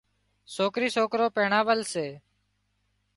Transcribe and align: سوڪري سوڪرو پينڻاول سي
سوڪري 0.55 0.89
سوڪرو 0.95 1.27
پينڻاول 1.35 1.79
سي 1.93 2.07